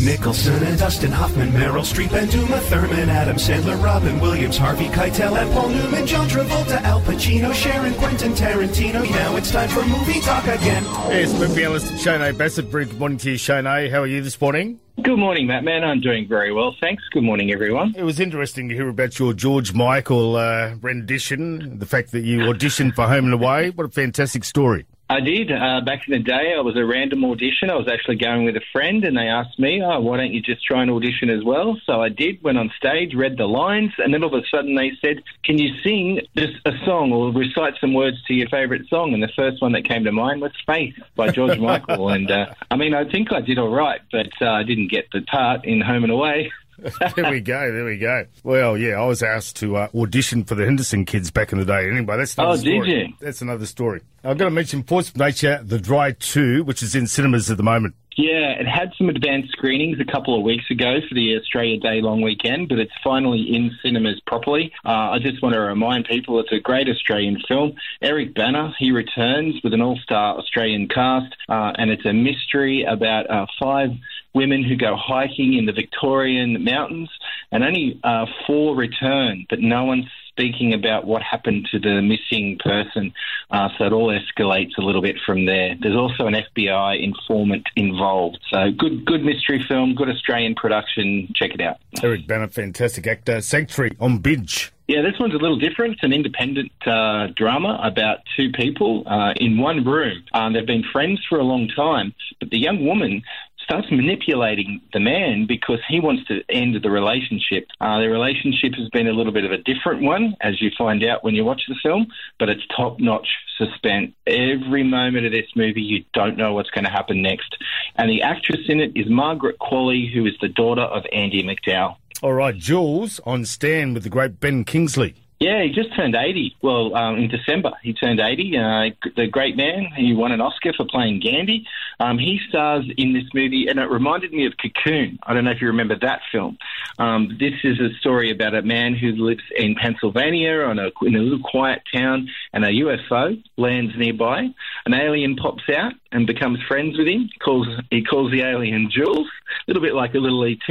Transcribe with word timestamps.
Nicholson 0.00 0.62
and 0.62 0.78
Dustin 0.78 1.10
Hoffman, 1.10 1.50
Meryl 1.50 1.82
Streep 1.82 2.12
and 2.12 2.32
Uma 2.32 2.58
Thurman, 2.60 3.08
Adam 3.08 3.36
Sandler, 3.36 3.82
Robin 3.82 4.20
Williams, 4.20 4.56
Harvey 4.56 4.86
Keitel 4.86 5.36
and 5.36 5.50
Paul 5.52 5.70
Newman, 5.70 6.06
John 6.06 6.28
Travolta, 6.28 6.80
Al 6.82 7.00
Pacino, 7.00 7.52
Sharon 7.52 7.94
Quentin 7.94 8.32
Tarantino. 8.32 9.02
Now 9.10 9.36
it's 9.36 9.50
time 9.50 9.68
for 9.68 9.84
movie 9.86 10.20
talk 10.20 10.44
again. 10.44 10.84
Yes, 10.84 11.32
movie 11.38 11.64
analyst 11.64 11.98
Shane 11.98 12.36
Bassett. 12.36 12.66
Very 12.66 12.84
good 12.84 12.98
morning 12.98 13.18
to 13.18 13.32
you, 13.32 13.38
Shane. 13.38 13.64
How 13.64 14.02
are 14.02 14.06
you 14.06 14.22
this 14.22 14.40
morning? 14.40 14.78
Good 15.02 15.18
morning, 15.18 15.46
Matt. 15.46 15.64
Man, 15.64 15.84
I'm 15.84 16.00
doing 16.00 16.26
very 16.28 16.52
well, 16.52 16.74
thanks. 16.80 17.02
Good 17.12 17.22
morning, 17.22 17.52
everyone. 17.52 17.94
It 17.96 18.02
was 18.02 18.18
interesting 18.18 18.68
to 18.68 18.74
hear 18.74 18.88
about 18.88 19.18
your 19.18 19.32
George 19.32 19.72
Michael 19.72 20.36
uh, 20.36 20.74
rendition, 20.80 21.78
the 21.78 21.86
fact 21.86 22.10
that 22.12 22.22
you 22.22 22.40
auditioned 22.40 22.94
for 22.94 23.06
Home 23.06 23.26
and 23.26 23.34
Away. 23.34 23.70
What 23.70 23.86
a 23.86 23.90
fantastic 23.90 24.44
story. 24.44 24.86
I 25.10 25.20
did. 25.20 25.50
Uh, 25.50 25.80
back 25.80 26.06
in 26.06 26.12
the 26.12 26.18
day, 26.18 26.54
I 26.56 26.60
was 26.60 26.76
a 26.76 26.84
random 26.84 27.24
audition. 27.24 27.70
I 27.70 27.76
was 27.76 27.88
actually 27.88 28.16
going 28.16 28.44
with 28.44 28.56
a 28.56 28.62
friend, 28.72 29.04
and 29.04 29.16
they 29.16 29.28
asked 29.28 29.58
me, 29.58 29.82
oh, 29.82 30.00
why 30.00 30.18
don't 30.18 30.32
you 30.32 30.42
just 30.42 30.62
try 30.64 30.82
and 30.82 30.90
audition 30.90 31.30
as 31.30 31.42
well? 31.42 31.80
So 31.86 32.02
I 32.02 32.10
did, 32.10 32.42
went 32.42 32.58
on 32.58 32.70
stage, 32.76 33.14
read 33.14 33.38
the 33.38 33.46
lines, 33.46 33.92
and 33.98 34.12
then 34.12 34.22
all 34.22 34.34
of 34.34 34.42
a 34.42 34.46
sudden 34.48 34.74
they 34.74 34.92
said, 35.00 35.22
can 35.44 35.56
you 35.56 35.74
sing 35.82 36.20
just 36.36 36.54
a 36.66 36.72
song 36.84 37.12
or 37.12 37.32
recite 37.32 37.74
some 37.80 37.94
words 37.94 38.22
to 38.24 38.34
your 38.34 38.48
favourite 38.48 38.86
song? 38.88 39.14
And 39.14 39.22
the 39.22 39.32
first 39.34 39.62
one 39.62 39.72
that 39.72 39.84
came 39.84 40.04
to 40.04 40.12
mind 40.12 40.42
was 40.42 40.52
Faith 40.66 40.94
by 41.16 41.30
George 41.30 41.58
Michael. 41.58 42.08
And 42.18 42.30
uh, 42.30 42.54
I 42.70 42.76
mean, 42.76 42.94
I 42.94 43.04
think 43.04 43.32
I 43.32 43.40
did 43.40 43.58
all 43.58 43.68
right, 43.68 44.00
but 44.10 44.30
uh, 44.40 44.50
I 44.50 44.62
didn't 44.62 44.90
get 44.90 45.10
the 45.12 45.20
part 45.22 45.64
in 45.64 45.80
Home 45.80 46.04
and 46.04 46.12
Away. 46.12 46.50
there 47.16 47.30
we 47.30 47.40
go. 47.40 47.72
There 47.72 47.84
we 47.84 47.98
go. 47.98 48.26
Well, 48.44 48.76
yeah, 48.76 49.00
I 49.00 49.06
was 49.06 49.22
asked 49.22 49.56
to 49.56 49.76
uh, 49.76 49.88
audition 49.94 50.44
for 50.44 50.54
the 50.54 50.64
Henderson 50.64 51.04
kids 51.04 51.30
back 51.30 51.52
in 51.52 51.58
the 51.58 51.64
day. 51.64 51.90
Anyway, 51.90 52.16
that's 52.16 52.36
another 52.36 52.52
oh, 52.52 52.56
story. 52.56 52.86
did 52.86 53.08
you? 53.08 53.14
That's 53.20 53.42
another 53.42 53.66
story. 53.66 54.02
I've 54.22 54.38
got 54.38 54.46
to 54.46 54.50
mention 54.50 54.82
Force 54.82 55.08
of 55.08 55.16
Nature, 55.16 55.60
The 55.62 55.78
Dry 55.78 56.12
2, 56.12 56.64
which 56.64 56.82
is 56.82 56.94
in 56.94 57.06
cinemas 57.06 57.50
at 57.50 57.56
the 57.56 57.62
moment. 57.62 57.94
Yeah, 58.18 58.58
it 58.58 58.66
had 58.66 58.90
some 58.98 59.08
advanced 59.08 59.52
screenings 59.52 59.98
a 60.00 60.04
couple 60.04 60.36
of 60.36 60.42
weeks 60.42 60.64
ago 60.72 60.98
for 61.08 61.14
the 61.14 61.36
Australia 61.36 61.78
Day 61.78 62.00
long 62.00 62.20
weekend, 62.20 62.68
but 62.68 62.80
it's 62.80 62.92
finally 63.04 63.42
in 63.54 63.70
cinemas 63.80 64.20
properly. 64.26 64.72
Uh, 64.84 65.10
I 65.14 65.20
just 65.20 65.40
want 65.40 65.52
to 65.54 65.60
remind 65.60 66.06
people 66.06 66.40
it's 66.40 66.50
a 66.50 66.58
great 66.58 66.88
Australian 66.88 67.40
film. 67.46 67.74
Eric 68.02 68.34
Bana, 68.34 68.74
he 68.76 68.90
returns 68.90 69.62
with 69.62 69.72
an 69.72 69.80
all 69.80 69.96
star 70.02 70.36
Australian 70.36 70.88
cast, 70.88 71.32
uh, 71.48 71.74
and 71.78 71.92
it's 71.92 72.04
a 72.06 72.12
mystery 72.12 72.82
about 72.82 73.30
uh, 73.30 73.46
five 73.60 73.90
women 74.38 74.62
who 74.62 74.76
go 74.76 74.96
hiking 74.96 75.54
in 75.54 75.66
the 75.66 75.72
Victorian 75.72 76.62
mountains, 76.62 77.10
and 77.50 77.64
only 77.64 77.98
uh, 78.04 78.26
four 78.46 78.76
return, 78.76 79.44
but 79.50 79.58
no 79.58 79.84
one's 79.84 80.06
speaking 80.28 80.72
about 80.72 81.04
what 81.04 81.20
happened 81.20 81.68
to 81.72 81.80
the 81.80 82.00
missing 82.00 82.58
person. 82.64 83.12
Uh, 83.50 83.68
so 83.76 83.84
it 83.86 83.92
all 83.92 84.08
escalates 84.08 84.78
a 84.78 84.80
little 84.80 85.02
bit 85.02 85.16
from 85.26 85.46
there. 85.46 85.74
There's 85.80 85.96
also 85.96 86.26
an 86.26 86.34
FBI 86.34 87.02
informant 87.02 87.66
involved. 87.74 88.38
So 88.48 88.70
good, 88.70 89.04
good 89.04 89.24
mystery 89.24 89.64
film, 89.66 89.96
good 89.96 90.08
Australian 90.08 90.54
production. 90.54 91.32
Check 91.34 91.54
it 91.54 91.60
out. 91.60 91.78
Eric 92.02 92.28
Bana, 92.28 92.46
fantastic 92.46 93.08
actor. 93.08 93.40
Sanctuary 93.40 93.96
on 93.98 94.18
Binge. 94.18 94.72
Yeah, 94.86 95.02
this 95.02 95.20
one's 95.20 95.34
a 95.34 95.38
little 95.38 95.58
different. 95.58 95.94
It's 95.94 96.02
an 96.02 96.14
independent 96.14 96.72
uh, 96.86 97.26
drama 97.36 97.78
about 97.82 98.20
two 98.36 98.50
people 98.52 99.02
uh, 99.06 99.34
in 99.36 99.58
one 99.58 99.84
room. 99.84 100.24
Um, 100.32 100.54
they've 100.54 100.64
been 100.66 100.84
friends 100.92 101.20
for 101.28 101.38
a 101.38 101.42
long 101.42 101.68
time, 101.76 102.14
but 102.40 102.48
the 102.48 102.58
young 102.58 102.86
woman 102.86 103.22
starts 103.68 103.90
manipulating 103.90 104.80
the 104.94 105.00
man 105.00 105.44
because 105.46 105.78
he 105.88 106.00
wants 106.00 106.24
to 106.26 106.40
end 106.48 106.74
the 106.82 106.90
relationship. 106.90 107.66
Uh, 107.82 107.98
the 107.98 108.08
relationship 108.08 108.72
has 108.74 108.88
been 108.88 109.06
a 109.06 109.12
little 109.12 109.32
bit 109.32 109.44
of 109.44 109.52
a 109.52 109.58
different 109.58 110.00
one, 110.00 110.34
as 110.40 110.60
you 110.62 110.70
find 110.78 111.04
out 111.04 111.22
when 111.22 111.34
you 111.34 111.44
watch 111.44 111.60
the 111.68 111.74
film, 111.82 112.06
but 112.38 112.48
it's 112.48 112.62
top 112.74 112.98
notch 112.98 113.28
suspense. 113.58 114.12
Every 114.26 114.84
moment 114.84 115.26
of 115.26 115.32
this 115.32 115.50
movie, 115.54 115.82
you 115.82 116.04
don't 116.14 116.38
know 116.38 116.54
what's 116.54 116.70
going 116.70 116.84
to 116.84 116.90
happen 116.90 117.20
next. 117.20 117.56
And 117.96 118.08
the 118.08 118.22
actress 118.22 118.60
in 118.68 118.80
it 118.80 118.92
is 118.94 119.06
Margaret 119.10 119.58
Qualley, 119.58 120.10
who 120.10 120.24
is 120.24 120.34
the 120.40 120.48
daughter 120.48 120.82
of 120.82 121.04
Andie 121.12 121.42
MacDowell. 121.42 121.96
All 122.22 122.32
right, 122.32 122.56
Jules 122.56 123.20
on 123.26 123.44
Stan 123.44 123.92
with 123.92 124.02
the 124.02 124.08
great 124.08 124.40
Ben 124.40 124.64
Kingsley. 124.64 125.14
Yeah, 125.40 125.62
he 125.62 125.70
just 125.70 125.94
turned 125.94 126.16
80. 126.16 126.56
Well, 126.62 126.96
um, 126.96 127.16
in 127.16 127.28
December, 127.28 127.70
he 127.82 127.92
turned 127.92 128.18
80. 128.18 128.56
Uh, 128.58 129.10
the 129.16 129.28
great 129.28 129.56
man, 129.56 129.86
he 129.96 130.12
won 130.12 130.32
an 130.32 130.40
Oscar 130.40 130.72
for 130.76 130.84
playing 130.84 131.20
Gandhi. 131.20 131.64
Um, 132.00 132.18
he 132.18 132.40
stars 132.48 132.84
in 132.96 133.12
this 133.12 133.22
movie, 133.32 133.68
and 133.68 133.78
it 133.78 133.88
reminded 133.88 134.32
me 134.32 134.46
of 134.46 134.54
Cocoon. 134.56 135.20
I 135.22 135.34
don't 135.34 135.44
know 135.44 135.52
if 135.52 135.60
you 135.60 135.68
remember 135.68 135.96
that 136.00 136.22
film. 136.32 136.58
Um, 136.98 137.36
this 137.38 137.54
is 137.62 137.78
a 137.78 137.94
story 138.00 138.32
about 138.32 138.56
a 138.56 138.62
man 138.62 138.96
who 138.96 139.12
lives 139.12 139.44
in 139.56 139.76
Pennsylvania 139.76 140.62
on 140.62 140.80
a, 140.80 140.90
in 141.02 141.14
a 141.14 141.20
little 141.20 141.38
quiet 141.38 141.82
town, 141.94 142.28
and 142.52 142.64
a 142.64 142.70
UFO 142.70 143.40
lands 143.56 143.92
nearby. 143.96 144.48
An 144.86 144.94
alien 144.94 145.36
pops 145.36 145.68
out 145.72 145.92
and 146.10 146.26
becomes 146.26 146.58
friends 146.66 146.98
with 146.98 147.06
him. 147.06 147.30
Calls 147.38 147.68
he 147.90 148.02
calls 148.02 148.32
the 148.32 148.42
alien 148.42 148.90
Jules, 148.90 149.28
a 149.28 149.64
little 149.68 149.82
bit 149.82 149.94
like 149.94 150.14
a 150.14 150.18
little 150.18 150.44
ET, 150.44 150.68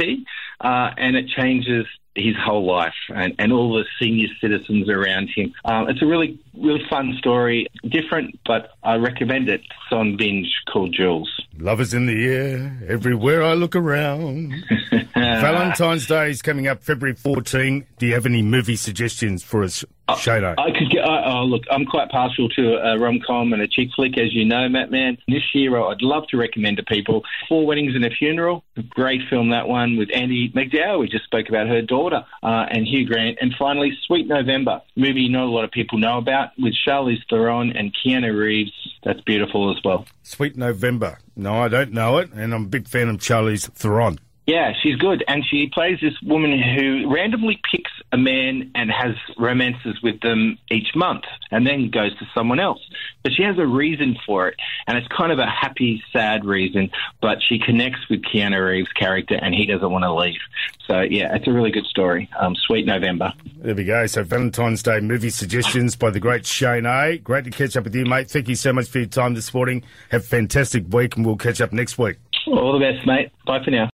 uh, 0.60 0.90
and 0.96 1.16
it 1.16 1.28
changes 1.28 1.86
his 2.14 2.34
whole 2.36 2.64
life 2.64 2.94
and, 3.14 3.34
and 3.38 3.52
all 3.52 3.72
the 3.74 3.84
senior 4.00 4.28
citizens 4.40 4.88
around 4.88 5.28
him. 5.34 5.54
Um, 5.64 5.88
it's 5.88 6.02
a 6.02 6.06
really, 6.06 6.38
really 6.56 6.84
fun 6.90 7.14
story, 7.18 7.68
different, 7.88 8.38
but 8.44 8.72
I 8.82 8.96
recommend 8.96 9.48
it. 9.48 9.60
It's 9.60 9.92
on 9.92 10.16
binge 10.16 10.52
called 10.70 10.92
Jules. 10.92 11.37
Love 11.60 11.80
is 11.80 11.92
in 11.92 12.06
the 12.06 12.24
air 12.24 12.78
everywhere 12.88 13.42
I 13.42 13.54
look 13.54 13.74
around. 13.74 14.54
Valentine's 15.14 16.06
Day 16.06 16.30
is 16.30 16.40
coming 16.40 16.68
up 16.68 16.84
February 16.84 17.16
14. 17.16 17.84
Do 17.98 18.06
you 18.06 18.14
have 18.14 18.26
any 18.26 18.42
movie 18.42 18.76
suggestions 18.76 19.42
for 19.42 19.64
us, 19.64 19.84
Shado? 20.10 20.54
I 20.56 20.70
could 20.70 20.88
get. 20.90 21.04
oh, 21.04 21.42
look, 21.42 21.64
I'm 21.68 21.84
quite 21.84 22.10
partial 22.10 22.48
to 22.50 22.76
a 22.76 22.96
rom 22.98 23.18
com 23.26 23.52
and 23.52 23.60
a 23.60 23.66
chick 23.66 23.88
flick, 23.96 24.16
as 24.18 24.32
you 24.32 24.44
know, 24.44 24.68
Matt. 24.68 24.92
Man, 24.92 25.18
this 25.26 25.42
year 25.52 25.76
I'd 25.80 26.00
love 26.00 26.28
to 26.28 26.36
recommend 26.36 26.76
to 26.76 26.84
people 26.84 27.22
Four 27.48 27.66
Weddings 27.66 27.96
and 27.96 28.04
a 28.04 28.10
Funeral. 28.10 28.62
Great 28.90 29.22
film 29.28 29.50
that 29.50 29.66
one 29.66 29.96
with 29.96 30.10
Andie 30.14 30.52
MacDowell. 30.54 31.00
We 31.00 31.08
just 31.08 31.24
spoke 31.24 31.48
about 31.48 31.66
her 31.66 31.82
daughter 31.82 32.24
uh, 32.42 32.66
and 32.70 32.86
Hugh 32.86 33.06
Grant, 33.06 33.38
and 33.40 33.52
finally 33.58 33.92
Sweet 34.06 34.28
November, 34.28 34.80
movie 34.94 35.28
not 35.28 35.44
a 35.44 35.50
lot 35.50 35.64
of 35.64 35.72
people 35.72 35.98
know 35.98 36.18
about 36.18 36.50
with 36.56 36.74
Charlize 36.86 37.18
Theron 37.28 37.76
and 37.76 37.94
Keanu 37.94 38.38
Reeves. 38.38 38.72
That's 39.08 39.22
beautiful 39.22 39.74
as 39.74 39.82
well. 39.82 40.04
Sweet 40.22 40.54
November. 40.58 41.18
No, 41.34 41.62
I 41.62 41.68
don't 41.68 41.92
know 41.92 42.18
it, 42.18 42.30
and 42.34 42.52
I'm 42.52 42.64
a 42.64 42.68
big 42.68 42.86
fan 42.86 43.08
of 43.08 43.16
Charlize 43.16 43.66
Theron. 43.72 44.20
Yeah, 44.46 44.74
she's 44.82 44.96
good. 44.96 45.24
And 45.26 45.42
she 45.50 45.70
plays 45.72 45.98
this 46.02 46.12
woman 46.22 46.52
who 46.60 47.10
randomly 47.10 47.58
picks 47.70 47.87
a 48.12 48.16
man 48.16 48.70
and 48.74 48.90
has 48.90 49.14
romances 49.36 50.00
with 50.02 50.20
them 50.20 50.58
each 50.70 50.94
month 50.94 51.24
and 51.50 51.66
then 51.66 51.90
goes 51.90 52.16
to 52.18 52.26
someone 52.34 52.58
else. 52.58 52.80
But 53.22 53.32
she 53.32 53.42
has 53.42 53.58
a 53.58 53.66
reason 53.66 54.16
for 54.24 54.48
it. 54.48 54.56
And 54.86 54.96
it's 54.96 55.08
kind 55.08 55.30
of 55.30 55.38
a 55.38 55.46
happy, 55.46 56.02
sad 56.12 56.44
reason. 56.44 56.90
But 57.20 57.38
she 57.46 57.58
connects 57.58 58.08
with 58.08 58.22
Keanu 58.22 58.66
Reeves' 58.66 58.92
character 58.92 59.34
and 59.34 59.54
he 59.54 59.66
doesn't 59.66 59.90
want 59.90 60.04
to 60.04 60.14
leave. 60.14 60.40
So, 60.86 61.00
yeah, 61.00 61.34
it's 61.34 61.46
a 61.46 61.52
really 61.52 61.70
good 61.70 61.84
story. 61.84 62.30
Um, 62.38 62.54
Sweet 62.54 62.86
November. 62.86 63.32
There 63.58 63.74
we 63.74 63.84
go. 63.84 64.06
So, 64.06 64.22
Valentine's 64.22 64.82
Day 64.82 65.00
movie 65.00 65.30
suggestions 65.30 65.96
by 65.96 66.10
the 66.10 66.20
great 66.20 66.46
Shane 66.46 66.86
A. 66.86 67.18
Great 67.18 67.44
to 67.44 67.50
catch 67.50 67.76
up 67.76 67.84
with 67.84 67.94
you, 67.94 68.06
mate. 68.06 68.30
Thank 68.30 68.48
you 68.48 68.56
so 68.56 68.72
much 68.72 68.88
for 68.88 68.98
your 68.98 69.08
time 69.08 69.34
this 69.34 69.52
morning. 69.52 69.84
Have 70.10 70.22
a 70.22 70.24
fantastic 70.24 70.84
week 70.92 71.16
and 71.16 71.26
we'll 71.26 71.36
catch 71.36 71.60
up 71.60 71.72
next 71.72 71.98
week. 71.98 72.16
All 72.46 72.72
the 72.72 72.78
best, 72.78 73.06
mate. 73.06 73.30
Bye 73.46 73.62
for 73.62 73.70
now. 73.70 73.86